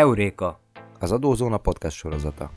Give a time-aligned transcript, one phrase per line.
[0.00, 0.60] Heuréka,
[0.98, 2.50] az Adózóna podcast sorozata.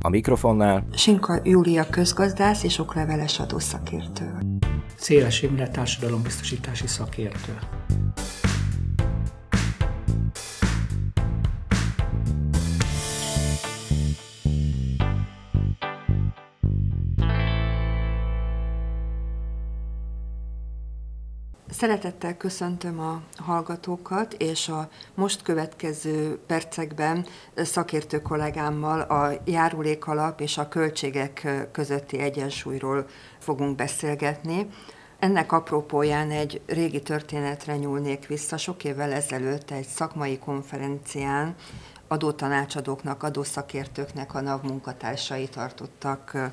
[0.00, 4.38] A mikrofonnál Sinka Júlia közgazdász és okleveles adószakértő.
[4.96, 7.58] Széles Imre társadalombiztosítási szakértő.
[21.78, 30.68] Szeretettel köszöntöm a hallgatókat, és a most következő percekben szakértő kollégámmal a járulékalap és a
[30.68, 33.06] költségek közötti egyensúlyról
[33.38, 34.66] fogunk beszélgetni.
[35.18, 38.56] Ennek apropóján egy régi történetre nyúlnék vissza.
[38.56, 41.54] Sok évvel ezelőtt egy szakmai konferencián
[42.08, 46.50] adótanácsadóknak, adószakértőknek a NAV munkatársai tartottak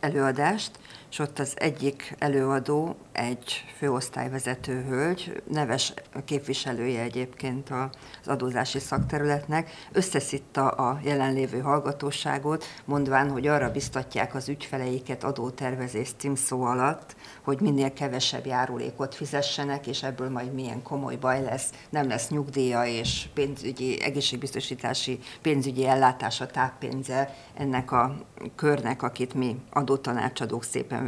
[0.00, 0.78] előadást,
[1.12, 10.68] és ott az egyik előadó, egy főosztályvezető hölgy, neves képviselője egyébként az adózási szakterületnek, összeszitta
[10.68, 18.46] a jelenlévő hallgatóságot, mondván, hogy arra biztatják az ügyfeleiket adótervezés címszó alatt, hogy minél kevesebb
[18.46, 25.18] járulékot fizessenek, és ebből majd milyen komoly baj lesz, nem lesz nyugdíja és pénzügyi, egészségbiztosítási
[25.42, 28.16] pénzügyi ellátása, táppénze ennek a
[28.56, 31.01] körnek, akit mi adótanácsadók szépen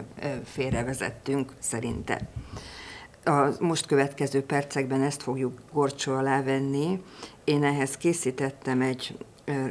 [0.45, 2.29] félrevezettünk szerinte.
[3.25, 7.03] A most következő percekben ezt fogjuk gorcsó alá venni.
[7.45, 9.17] Én ehhez készítettem egy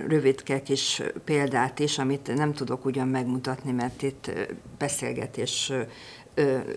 [0.07, 4.31] rövidke kis példát is, amit nem tudok ugyan megmutatni, mert itt
[4.77, 5.71] beszélgetés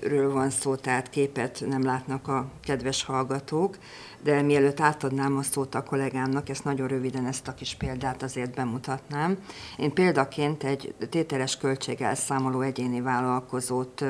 [0.03, 3.77] ről van szó, tehát képet nem látnak a kedves hallgatók,
[4.23, 8.55] de mielőtt átadnám a szót a kollégámnak, ezt nagyon röviden ezt a kis példát azért
[8.55, 9.39] bemutatnám.
[9.79, 14.05] Én példaként egy tételes költségelszámoló egyéni vállalkozót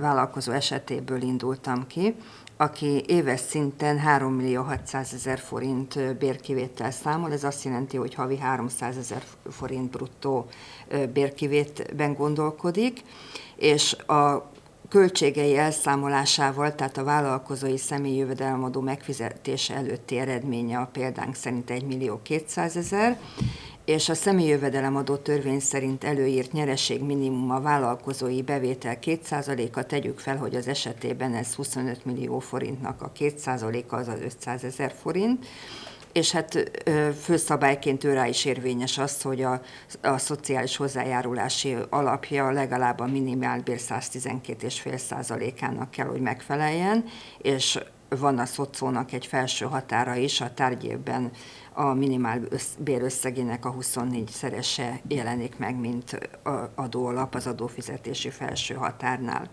[0.00, 2.14] vállalkozó esetéből indultam ki,
[2.56, 8.38] aki éves szinten 3 millió 600 ezer forint bérkivétel számol, ez azt jelenti, hogy havi
[8.38, 10.46] 300 ezer forint bruttó
[11.12, 13.02] bérkivétben gondolkodik,
[13.62, 14.50] és a
[14.88, 22.20] költségei elszámolásával, tehát a vállalkozói személyi jövedelemadó megfizetése előtti eredménye a példánk szerint 1 millió
[22.22, 23.18] 200 ezer,
[23.84, 30.54] és a személyjövedelemadó törvény szerint előírt nyereség minimum a vállalkozói bevétel 2%-a, tegyük fel, hogy
[30.54, 35.46] az esetében ez 25 millió forintnak a 2%-a, az az 500 ezer forint,
[36.12, 36.70] és hát
[37.20, 39.60] főszabályként őrá is érvényes az, hogy a,
[40.02, 47.04] a szociális hozzájárulási alapja legalább a minimálbér 112,5 százalékának kell, hogy megfeleljen,
[47.38, 47.78] és
[48.08, 51.30] van a szocónak egy felső határa is, a tárgyében
[51.72, 52.40] a minimál
[52.78, 56.18] bérösszegének a 24 szerese jelenik meg, mint
[56.74, 59.50] adóalap az adófizetési felső határnál.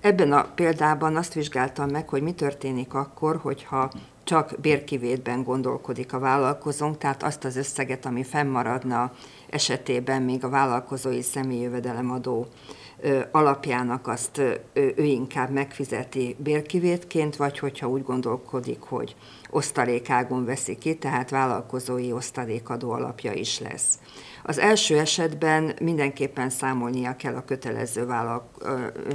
[0.00, 3.90] Ebben a példában azt vizsgáltam meg, hogy mi történik akkor, hogyha
[4.26, 9.12] csak bérkivétben gondolkodik a vállalkozónk, tehát azt az összeget, ami fennmaradna
[9.50, 12.46] esetében még a vállalkozói személyjövedelemadó
[13.30, 14.38] alapjának azt
[14.72, 19.16] ő inkább megfizeti bérkivétként, vagy hogyha úgy gondolkodik, hogy
[19.50, 23.98] osztalékágon veszi ki, tehát vállalkozói osztalékadó alapja is lesz.
[24.48, 28.50] Az első esetben mindenképpen számolnia kell a kötelező vállal,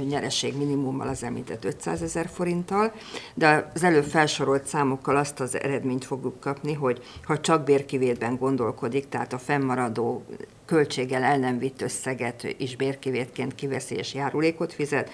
[0.08, 2.92] nyereség minimummal az említett 500 ezer forinttal,
[3.34, 9.08] de az előbb felsorolt számokkal azt az eredményt fogjuk kapni, hogy ha csak bérkivétben gondolkodik,
[9.08, 10.24] tehát a fennmaradó
[10.66, 15.10] költséggel el nem vitt összeget is bérkivétként kiveszi és járulékot fizet,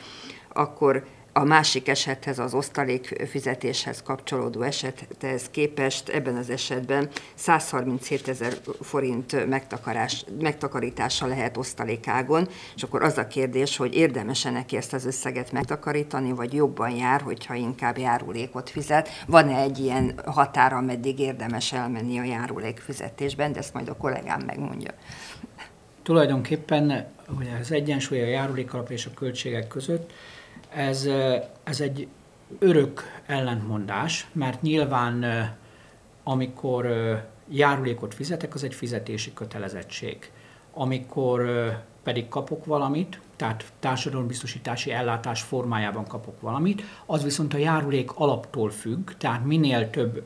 [0.53, 8.53] akkor a másik esethez, az osztalék fizetéshez kapcsolódó esethez képest ebben az esetben 137 ezer
[8.81, 15.07] forint megtakarás, megtakarítása lehet osztalékágon, és akkor az a kérdés, hogy érdemes-e neki ezt az
[15.07, 19.09] összeget megtakarítani, vagy jobban jár, hogyha inkább járulékot fizet.
[19.27, 24.41] Van-e egy ilyen határa, ameddig érdemes elmenni a járulék fizetésben, de ezt majd a kollégám
[24.41, 24.91] megmondja.
[26.03, 27.07] Tulajdonképpen
[27.39, 30.13] ugye az egyensúly a járulékalap és a költségek között,
[30.75, 31.09] ez,
[31.65, 32.09] ez egy
[32.59, 35.25] örök ellentmondás, mert nyilván
[36.23, 36.87] amikor
[37.49, 40.31] járulékot fizetek, az egy fizetési kötelezettség.
[40.73, 41.51] Amikor
[42.03, 49.11] pedig kapok valamit, tehát társadalombiztosítási ellátás formájában kapok valamit, az viszont a járulék alaptól függ,
[49.11, 50.23] tehát minél több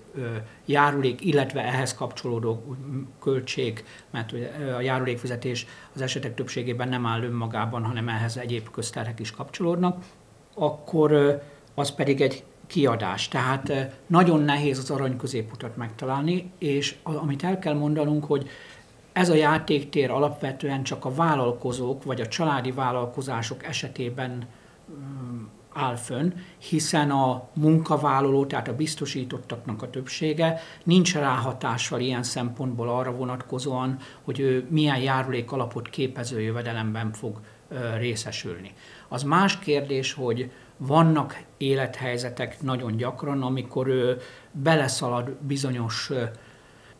[0.64, 2.76] járulék, illetve ehhez kapcsolódó
[3.20, 4.32] költség, mert
[4.76, 10.04] a járulékfizetés az esetek többségében nem áll önmagában, hanem ehhez egyéb közterhek is kapcsolódnak,
[10.54, 11.40] akkor
[11.74, 13.28] az pedig egy kiadás.
[13.28, 13.72] Tehát
[14.06, 18.48] nagyon nehéz az arany középutat megtalálni, és amit el kell mondanunk, hogy
[19.12, 24.46] ez a játéktér alapvetően csak a vállalkozók vagy a családi vállalkozások esetében
[25.72, 33.12] áll fönn, hiszen a munkavállaló, tehát a biztosítottaknak a többsége nincs ráhatással ilyen szempontból arra
[33.12, 37.40] vonatkozóan, hogy ő milyen járulék alapot képező jövedelemben fog
[37.96, 38.72] részesülni.
[39.12, 44.20] Az más kérdés, hogy vannak élethelyzetek nagyon gyakran, amikor ő
[44.52, 46.10] beleszalad bizonyos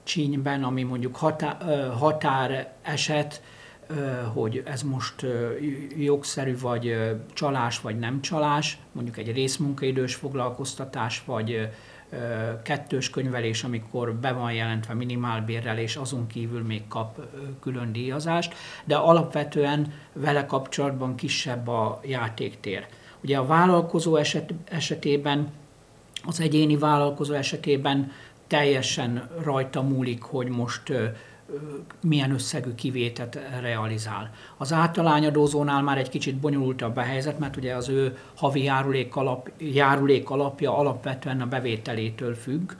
[0.02, 3.42] csínyben, ami mondjuk határ, határ eset,
[4.32, 5.26] hogy ez most
[5.96, 6.96] jogszerű, vagy
[7.32, 11.68] csalás, vagy nem csalás, mondjuk egy részmunkaidős foglalkoztatás, vagy
[12.62, 17.20] kettős könyvelés, amikor be van jelentve minimálbérrel, és azon kívül még kap
[17.60, 18.54] külön díjazást,
[18.84, 22.86] de alapvetően vele kapcsolatban kisebb a játéktér.
[23.22, 25.50] Ugye a vállalkozó eset, esetében,
[26.24, 28.12] az egyéni vállalkozó esetében
[28.46, 30.92] teljesen rajta múlik, hogy most
[32.00, 34.30] milyen összegű kivétet realizál.
[34.56, 39.50] Az általányadózónál már egy kicsit bonyolultabb a helyzet, mert ugye az ő havi járulék, alap,
[39.58, 42.72] járulék alapja alapvetően a bevételétől függ,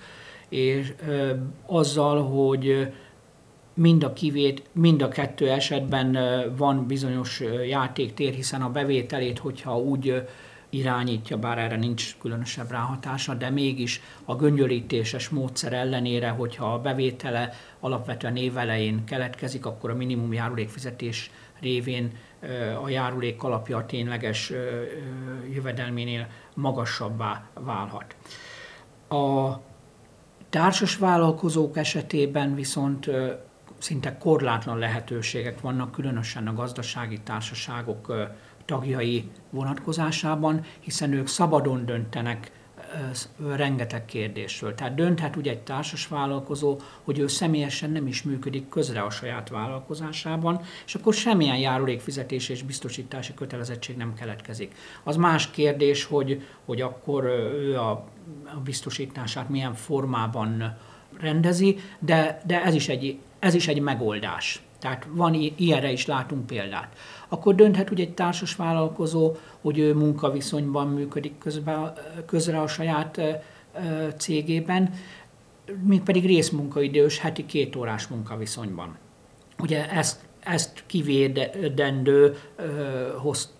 [0.49, 1.33] és ö,
[1.67, 2.93] azzal, hogy
[3.75, 6.19] mind a kivét, mind a kettő esetben
[6.57, 10.23] van bizonyos játéktér, hiszen a bevételét, hogyha úgy
[10.73, 17.53] irányítja, bár erre nincs különösebb ráhatása, de mégis a göngyölítéses módszer ellenére, hogyha a bevétele
[17.81, 21.31] alapvetően évelején keletkezik, akkor a minimum járulékfizetés
[21.61, 22.13] révén
[22.83, 24.53] a járulék alapja a tényleges
[25.53, 28.17] jövedelménél magasabbá válhat.
[29.09, 29.61] A
[30.51, 33.11] társas vállalkozók esetében viszont
[33.79, 38.15] szinte korlátlan lehetőségek vannak, különösen a gazdasági társaságok
[38.73, 42.51] tagjai vonatkozásában, hiszen ők szabadon döntenek
[43.57, 44.75] rengeteg kérdésről.
[44.75, 49.49] Tehát dönthet ugye egy társas vállalkozó, hogy ő személyesen nem is működik közre a saját
[49.49, 54.75] vállalkozásában, és akkor semmilyen járulékfizetés és biztosítási kötelezettség nem keletkezik.
[55.03, 57.25] Az más kérdés, hogy, hogy akkor
[57.55, 57.91] ő a,
[58.45, 60.77] a biztosítását milyen formában
[61.19, 64.63] rendezi, de, de ez, is egy, ez is egy megoldás.
[64.83, 66.97] Tehát van, ilyenre is látunk példát.
[67.33, 71.93] Akkor dönthet ugye egy társas vállalkozó, hogy ő munkaviszonyban működik közbe,
[72.27, 73.21] közre a saját
[74.17, 74.95] cégében,
[75.83, 78.97] mint pedig részmunkaidős, heti két órás munkaviszonyban.
[79.59, 82.37] Ugye ezt, ezt kivédendő
[83.19, 83.53] hoz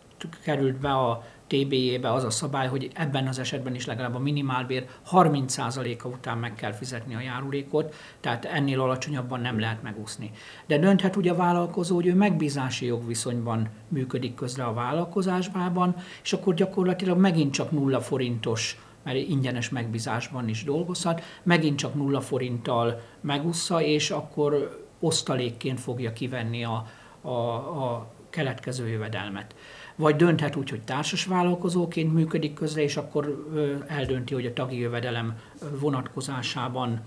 [0.43, 4.87] került be a TB-jébe az a szabály, hogy ebben az esetben is legalább a minimálbér
[5.11, 10.31] 30%-a után meg kell fizetni a járulékot, tehát ennél alacsonyabban nem lehet megúszni.
[10.67, 16.55] De dönthet ugye a vállalkozó, hogy ő megbízási jogviszonyban működik közre a vállalkozásában, és akkor
[16.55, 23.83] gyakorlatilag megint csak nulla forintos mert ingyenes megbízásban is dolgozhat, megint csak nulla forinttal megúszza,
[23.83, 26.87] és akkor osztalékként fogja kivenni a,
[27.21, 29.55] a, a keletkező jövedelmet
[29.97, 33.47] vagy dönthet úgy, hogy társas vállalkozóként működik közre, és akkor
[33.87, 35.39] eldönti, hogy a tagi jövedelem
[35.81, 37.01] vonatkozásában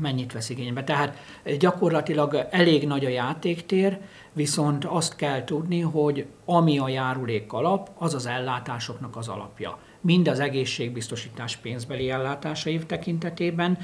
[0.00, 0.84] mennyit vesz igénybe.
[0.84, 1.16] Tehát
[1.58, 3.98] gyakorlatilag elég nagy a játéktér,
[4.32, 9.78] viszont azt kell tudni, hogy ami a járulék alap, az az ellátásoknak az alapja.
[10.00, 13.78] Mind az egészségbiztosítás pénzbeli ellátásai tekintetében,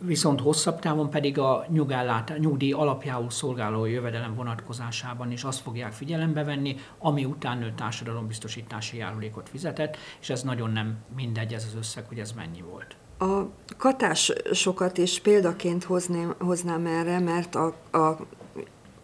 [0.00, 6.44] viszont hosszabb távon pedig a nyugellát, nyugdíj alapjául szolgáló jövedelem vonatkozásában is azt fogják figyelembe
[6.44, 12.04] venni, ami után ő társadalombiztosítási járulékot fizetett, és ez nagyon nem mindegy ez az összeg,
[12.08, 12.96] hogy ez mennyi volt.
[13.18, 17.66] A katásokat is példaként hozném, hoznám erre, mert a,
[17.98, 18.16] a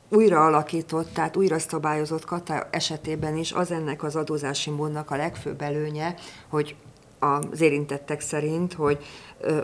[0.09, 5.61] újra alakított, tehát újra szabályozott kata esetében is az ennek az adózási módnak a legfőbb
[5.61, 6.15] előnye,
[6.49, 6.77] hogy
[7.19, 8.99] az érintettek szerint, hogy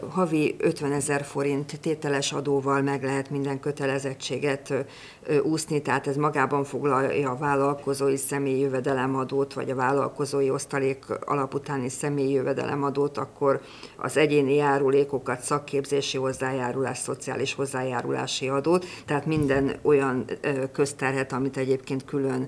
[0.09, 4.75] havi 50 ezer forint tételes adóval meg lehet minden kötelezettséget
[5.43, 12.33] úszni, tehát ez magában foglalja a vállalkozói személyi jövedelemadót, vagy a vállalkozói osztalék alaputáni személyi
[12.33, 13.61] jövedelemadót, akkor
[13.97, 20.25] az egyéni járulékokat, szakképzési hozzájárulás, szociális hozzájárulási adót, tehát minden olyan
[20.73, 22.47] közterhet, amit egyébként külön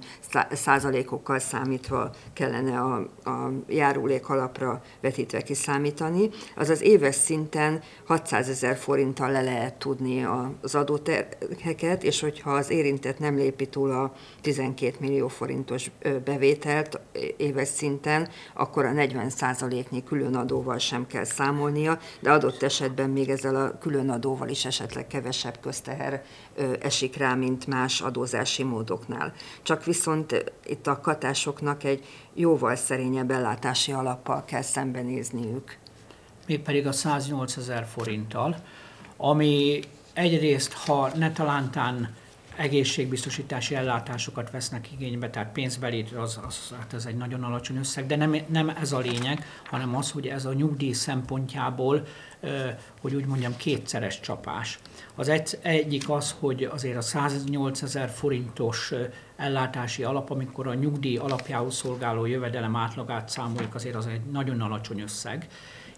[0.53, 2.95] százalékokkal számítva kellene a,
[3.31, 10.27] a járulék alapra vetítve kiszámítani, az az éves szinten 600 ezer forinttal le lehet tudni
[10.61, 15.91] az adóterheket, és hogyha az érintett nem lépi túl a 12 millió forintos
[16.25, 17.01] bevételt
[17.37, 19.33] éves szinten, akkor a 40
[19.91, 24.65] nyi külön adóval sem kell számolnia, de adott esetben még ezzel a külön adóval is
[24.65, 26.25] esetleg kevesebb közteher
[26.81, 29.33] esik rá, mint más adózási módoknál.
[29.63, 32.05] Csak viszont itt a katásoknak egy
[32.35, 35.79] jóval szerényebb ellátási alappal kell szembenézniük
[36.47, 38.57] mégpedig a 108 ezer forinttal,
[39.17, 39.81] ami
[40.13, 42.15] egyrészt, ha ne talántán
[42.57, 48.17] egészségbiztosítási ellátásokat vesznek igénybe, tehát pénzbelét az, az, hát ez egy nagyon alacsony összeg, de
[48.17, 52.07] nem, nem ez a lényeg, hanem az, hogy ez a nyugdíj szempontjából,
[53.01, 54.79] hogy úgy mondjam, kétszeres csapás.
[55.15, 58.93] Az egy, egyik az, hogy azért a 108 ezer forintos
[59.37, 65.01] ellátási alap, amikor a nyugdíj alapjául szolgáló jövedelem átlagát számoljuk, azért az egy nagyon alacsony
[65.01, 65.49] összeg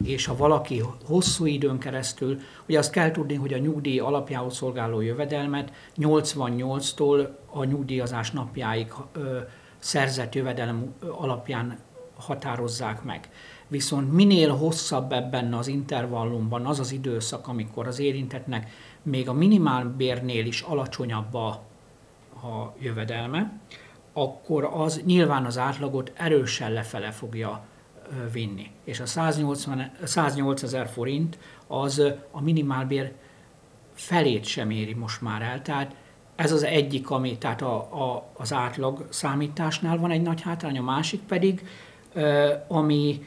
[0.04, 5.00] és ha valaki hosszú időn keresztül, ugye azt kell tudni, hogy a nyugdíj alapjául szolgáló
[5.00, 9.38] jövedelmet 88-tól a nyugdíjazás napjáig ö,
[9.78, 11.78] szerzett jövedelem alapján
[12.16, 13.28] határozzák meg.
[13.68, 18.70] Viszont minél hosszabb ebben az intervallumban az az időszak, amikor az érintetnek
[19.02, 21.48] még a minimálbérnél is alacsonyabb a,
[22.32, 23.60] a jövedelme,
[24.12, 27.64] akkor az nyilván az átlagot erősen lefele fogja
[28.32, 28.70] vinni.
[28.84, 33.12] És a 180, 108 ezer forint az a minimálbér
[33.94, 35.62] felét sem éri most már el.
[35.62, 35.94] Tehát
[36.34, 40.82] ez az egyik, ami, tehát a, a, az átlag számításnál van egy nagy hátrány, a
[40.82, 41.66] másik pedig,
[42.68, 43.26] ami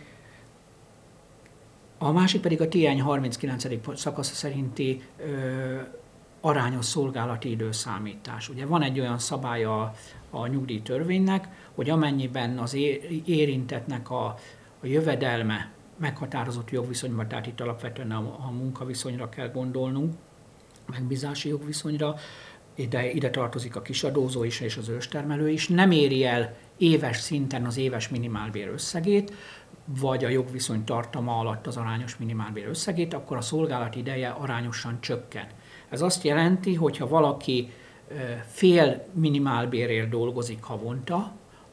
[1.98, 3.66] a másik pedig a TN 39.
[4.00, 5.80] szakasza szerinti ö,
[6.42, 8.50] arányos szolgálati időszámítás.
[8.50, 9.94] Ugye van egy olyan szabály a,
[10.30, 12.78] a nyugdíjtörvénynek, hogy amennyiben az
[13.26, 14.36] érintetnek a
[14.82, 20.14] a jövedelme meghatározott jogviszonyban, tehát itt alapvetően a, a munkaviszonyra kell gondolnunk,
[20.86, 22.16] megbízási jogviszonyra,
[22.76, 27.66] ide, ide tartozik a kisadózó is és az őstermelő is, nem éri el éves szinten
[27.66, 29.34] az éves minimálbér összegét,
[29.86, 35.48] vagy a jogviszony tartama alatt az arányos minimálbér összegét, akkor a szolgálati ideje arányosan csökken.
[35.90, 37.72] Ez azt jelenti, hogy ha valaki
[38.48, 41.32] fél minimálbérért dolgozik havonta,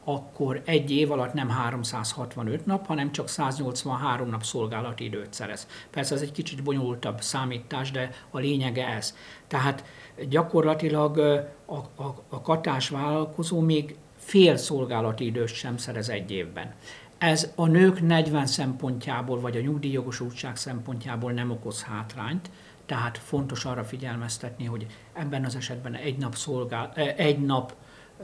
[0.09, 5.67] akkor egy év alatt nem 365 nap, hanem csak 183 nap szolgálati időt szerez.
[5.89, 9.15] Persze ez egy kicsit bonyolultabb számítás, de a lényege ez.
[9.47, 9.83] Tehát
[10.29, 11.17] gyakorlatilag
[11.65, 16.73] a, a, a katás vállalkozó még fél szolgálati időt sem szerez egy évben.
[17.17, 22.49] Ez a nők 40 szempontjából, vagy a nyugdíjjogosultság szempontjából nem okoz hátrányt,
[22.85, 27.73] tehát fontos arra figyelmeztetni, hogy ebben az esetben egy nap, szolgál, egy nap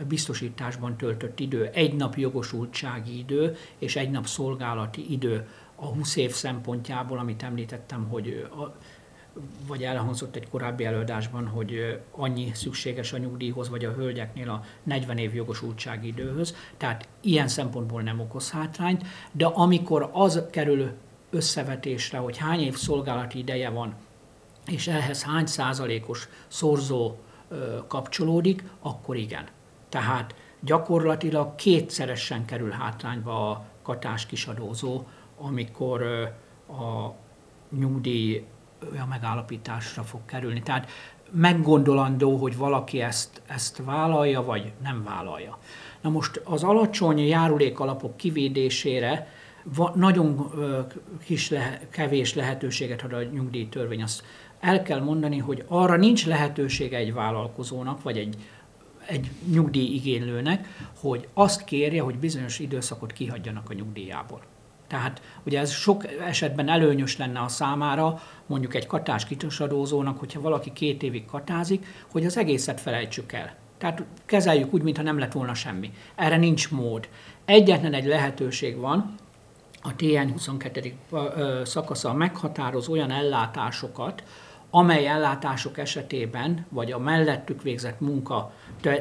[0.08, 6.32] biztosításban töltött idő, egy nap jogosultsági idő és egy nap szolgálati idő a 20 év
[6.32, 8.76] szempontjából, amit említettem, hogy a,
[9.68, 15.18] vagy elhangzott egy korábbi előadásban, hogy annyi szükséges a nyugdíjhoz, vagy a hölgyeknél a 40
[15.18, 20.92] év jogosultsági időhöz, tehát ilyen szempontból nem okoz hátrányt, de amikor az kerül
[21.30, 23.96] összevetésre, hogy hány év szolgálati ideje van,
[24.66, 27.16] és ehhez hány százalékos szorzó
[27.88, 29.48] kapcsolódik, akkor igen.
[29.94, 35.04] Tehát gyakorlatilag kétszeresen kerül hátrányba a katás kisadózó,
[35.38, 36.02] amikor
[36.68, 37.14] a
[37.78, 38.46] nyugdíj
[38.80, 40.62] a megállapításra fog kerülni.
[40.62, 40.90] Tehát
[41.32, 45.58] meggondolandó, hogy valaki ezt, ezt vállalja, vagy nem vállalja.
[46.02, 49.28] Na most az alacsony járulékalapok kivédésére
[49.94, 50.52] nagyon
[51.24, 54.04] kis le, kevés lehetőséget ad a nyugdíjtörvény.
[54.04, 54.24] Azt
[54.60, 58.36] el kell mondani, hogy arra nincs lehetősége egy vállalkozónak, vagy egy
[59.06, 60.68] egy nyugdíjigénylőnek,
[61.00, 64.42] hogy azt kérje, hogy bizonyos időszakot kihagyjanak a nyugdíjából.
[64.88, 70.72] Tehát ugye ez sok esetben előnyös lenne a számára, mondjuk egy katás kitasadózónak, hogyha valaki
[70.74, 73.56] két évig katázik, hogy az egészet felejtsük el.
[73.78, 75.94] Tehát kezeljük úgy, mintha nem lett volna semmi.
[76.16, 77.10] Erre nincs mód.
[77.46, 79.16] Egyetlen egy lehetőség van,
[79.82, 80.94] a TN 22.
[81.64, 84.24] szakasza meghatároz olyan ellátásokat,
[84.76, 88.54] amely ellátások esetében, vagy a mellettük végzett munka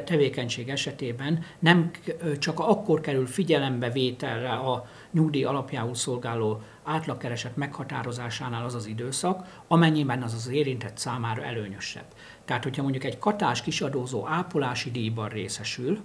[0.04, 1.90] tevékenység esetében nem
[2.38, 10.22] csak akkor kerül figyelembe vételre a nyugdíj alapjául szolgáló átlagkereset meghatározásánál az az időszak, amennyiben
[10.22, 12.06] az az érintett számára előnyösebb.
[12.44, 16.00] Tehát, hogyha mondjuk egy katás kisadózó ápolási díjban részesül,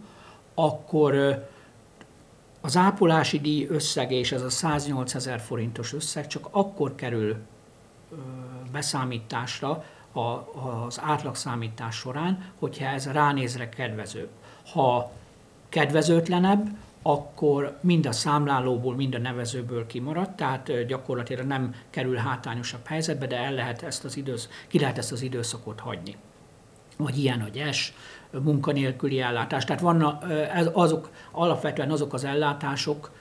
[0.55, 1.43] akkor
[2.61, 7.37] az ápolási díj összege, és ez a 108 ezer forintos összeg csak akkor kerül
[8.71, 9.83] beszámításra
[10.85, 14.27] az átlagszámítás során, hogyha ez ránézre kedvező.
[14.71, 15.11] Ha
[15.69, 16.67] kedvezőtlenebb,
[17.01, 23.37] akkor mind a számlálóból, mind a nevezőből kimaradt, tehát gyakorlatilag nem kerül hátrányosabb helyzetbe, de
[23.37, 26.15] el lehet ezt az idősz, ki lehet ezt az időszakot hagyni.
[26.97, 27.93] Vagy ilyen, hogy es,
[28.31, 29.65] munkanélküli ellátás.
[29.65, 30.25] Tehát vannak
[30.73, 33.11] azok, alapvetően azok az ellátások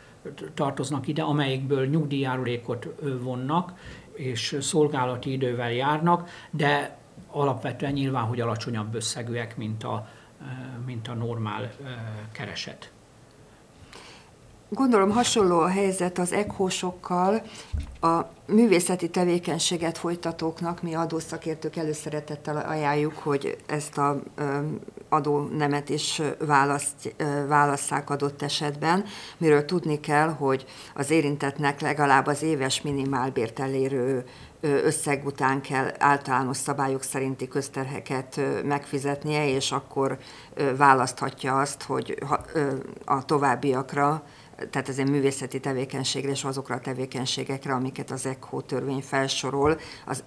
[0.54, 2.86] tartoznak ide, amelyekből nyugdíjárulékot
[3.20, 3.72] vonnak,
[4.16, 6.96] és szolgálati idővel járnak, de
[7.30, 10.08] alapvetően nyilván, hogy alacsonyabb összegűek, mint a,
[10.86, 11.70] mint a normál
[12.32, 12.90] kereset.
[14.68, 17.42] Gondolom hasonló a helyzet az ekhósokkal,
[18.00, 24.22] a művészeti tevékenységet folytatóknak mi adószakértők előszeretettel ajánljuk, hogy ezt a
[25.08, 27.14] adónemet is választ,
[27.48, 29.04] válasszák adott esetben,
[29.36, 34.24] miről tudni kell, hogy az érintetnek legalább az éves minimálbért elérő
[34.60, 40.18] összeg után kell általános szabályok szerinti közterheket megfizetnie, és akkor
[40.76, 42.18] választhatja azt, hogy
[43.04, 44.22] a továbbiakra
[44.70, 50.22] tehát egy művészeti tevékenységre és azokra a tevékenységekre, amiket az ECHO törvény felsorol, az,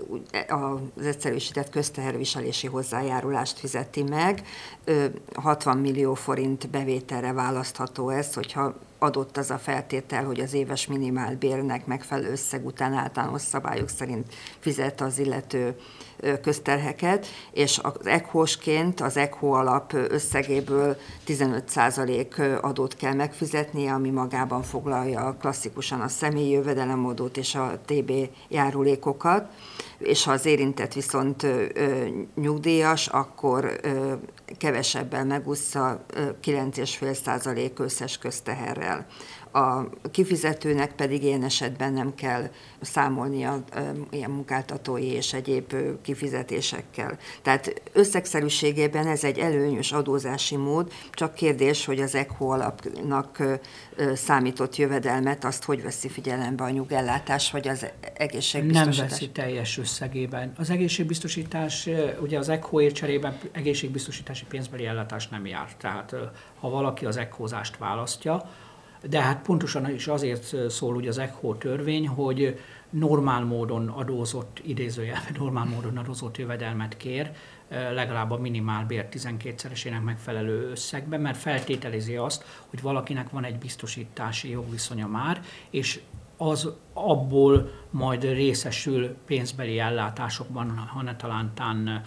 [0.97, 4.43] az egyszerűsített közteherviselési hozzájárulást fizeti meg.
[5.35, 11.85] 60 millió forint bevételre választható ez, hogyha adott az a feltétel, hogy az éves minimálbérnek
[11.85, 15.75] megfelelő összeg után általános szabályok szerint fizet az illető
[16.41, 25.37] közterheket, és az ECHO-sként az ECHO alap összegéből 15% adót kell megfizetnie, ami magában foglalja
[25.39, 28.11] klasszikusan a személyi jövedelemadót és a TB
[28.47, 29.51] járulékokat,
[29.99, 31.45] és ha az érintett viszont
[32.35, 33.79] nyugdíjas, akkor
[34.57, 36.05] kevesebben megúszza
[36.43, 39.05] 9,5% összes közteherrel
[39.51, 42.49] a kifizetőnek pedig ilyen esetben nem kell
[42.81, 43.63] számolnia
[44.11, 47.17] ilyen munkáltatói és egyéb kifizetésekkel.
[47.41, 53.43] Tehát összegszerűségében ez egy előnyös adózási mód, csak kérdés, hogy az ECHO alapnak
[54.13, 58.97] számított jövedelmet, azt hogy veszi figyelembe a nyugellátás, vagy az egészségbiztosítás?
[58.97, 60.53] Nem veszi teljes összegében.
[60.57, 61.89] Az egészségbiztosítás,
[62.21, 65.75] ugye az ECHO cserében egészségbiztosítási pénzbeli ellátás nem jár.
[65.77, 66.15] Tehát
[66.59, 68.49] ha valaki az ECHO-zást választja,
[69.07, 75.35] de hát pontosan is azért szól ugye az ECHO törvény, hogy normál módon adózott, idézőjelben
[75.37, 77.31] normál módon adózott jövedelmet kér,
[77.69, 85.07] legalább a minimálbér 12-szeresének megfelelő összegben, mert feltételezi azt, hogy valakinek van egy biztosítási jogviszonya
[85.07, 86.01] már, és
[86.37, 92.01] az abból majd részesül pénzbeli ellátásokban, ha ne talántán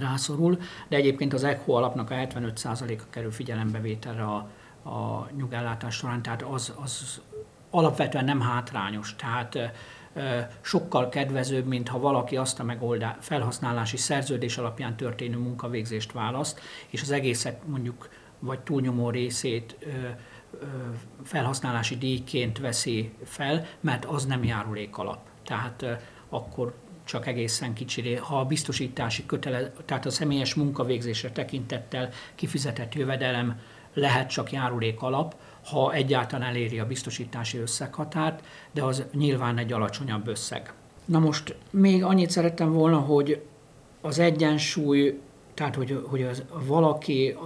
[0.00, 4.48] rászorul, de egyébként az ECHO alapnak a 75%-a kerül figyelembevételre a
[4.84, 7.20] a nyugellátás során, tehát az, az
[7.70, 9.16] alapvetően nem hátrányos.
[9.16, 9.58] Tehát
[10.60, 17.02] sokkal kedvezőbb, mint ha valaki azt a megoldás, felhasználási szerződés alapján történő munkavégzést választ, és
[17.02, 19.76] az egészet mondjuk, vagy túlnyomó részét
[21.24, 25.18] felhasználási díjként veszi fel, mert az nem járulék alap.
[25.44, 25.84] Tehát
[26.28, 33.60] akkor csak egészen kicsi, ha a biztosítási kötele, tehát a személyes munkavégzésre tekintettel kifizetett jövedelem
[33.98, 35.34] lehet csak járulék alap,
[35.70, 40.72] ha egyáltalán eléri a biztosítási összeghatárt, de az nyilván egy alacsonyabb összeg.
[41.04, 43.42] Na most még annyit szerettem volna, hogy
[44.00, 45.20] az egyensúly,
[45.54, 47.36] tehát hogy, hogy az, valaki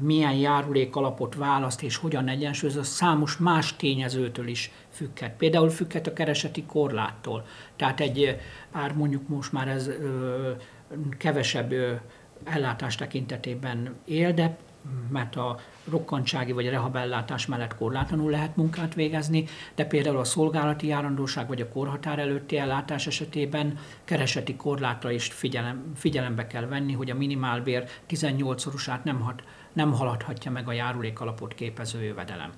[0.00, 5.36] milyen járulék alapot választ és hogyan egyensúly, az számos más tényezőtől is függhet.
[5.36, 7.46] Például függhet a kereseti korláttól.
[7.76, 8.36] Tehát egy,
[8.72, 10.50] ár mondjuk most már ez ö,
[11.18, 11.92] kevesebb ö,
[12.44, 14.56] ellátás tekintetében él, de
[15.10, 15.58] mert a
[15.90, 21.60] rokkantsági vagy a rehabellátás mellett korlátlanul lehet munkát végezni, de például a szolgálati járandóság vagy
[21.60, 27.88] a korhatár előtti ellátás esetében kereseti korlátra is figyelem, figyelembe kell venni, hogy a minimálbér
[28.08, 29.42] 18-szorosát nem, hat,
[29.72, 32.52] nem haladhatja meg a járulék alapot képező jövedelem.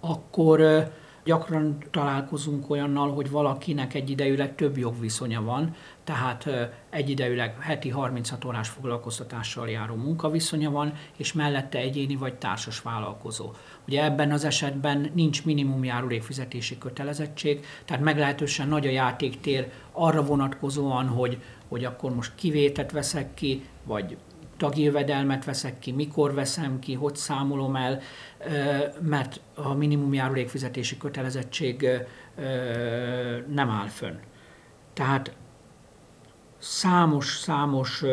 [0.00, 0.88] Akkor
[1.28, 6.48] gyakran találkozunk olyannal, hogy valakinek egyidejűleg több jogviszonya van, tehát
[6.90, 13.52] egyidejűleg heti 36 órás foglalkoztatással járó munkaviszonya van, és mellette egyéni vagy társas vállalkozó.
[13.86, 21.06] Ugye ebben az esetben nincs minimum járulékfizetési kötelezettség, tehát meglehetősen nagy a játéktér arra vonatkozóan,
[21.06, 24.16] hogy, hogy akkor most kivétet veszek ki, vagy
[24.58, 28.00] tagi jövedelmet veszek ki, mikor veszem ki, hogy számolom el,
[29.00, 31.88] mert a minimum járulékfizetési kötelezettség
[33.48, 34.16] nem áll fönn.
[34.92, 35.36] Tehát
[36.58, 38.04] számos-számos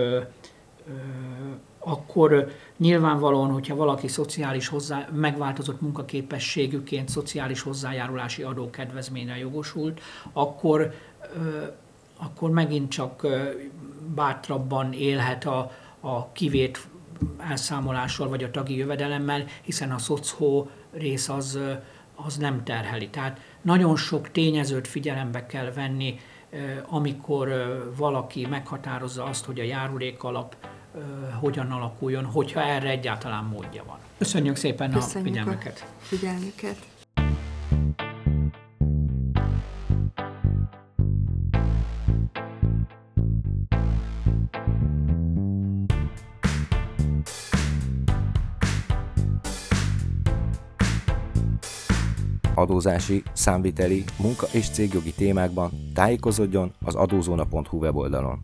[1.80, 10.02] akkor nyilvánvalóan, hogyha valaki szociális hozzá, megváltozott munkaképességüként szociális hozzájárulási adókedvezményre jogosult,
[10.34, 10.94] akkor,
[12.18, 13.28] akkor megint csak
[14.16, 15.72] bátrabban élhet a,
[16.06, 16.88] a kivét
[17.38, 21.60] elszámolással vagy a tagi jövedelemmel, hiszen a szocó rész az,
[22.16, 23.10] az nem terheli.
[23.10, 26.20] Tehát nagyon sok tényezőt figyelembe kell venni,
[26.88, 27.50] amikor
[27.98, 30.56] valaki meghatározza azt, hogy a járulék alap
[31.40, 33.98] hogyan alakuljon, hogyha erre egyáltalán módja van.
[34.18, 35.86] Köszönjük szépen Köszönjük a figyelmeket.
[36.00, 36.78] A figyelmüket.
[52.56, 58.40] Adózási, számviteli, munka és cégjogi témákban tájékozódjon az adózóna.hu weboldalon.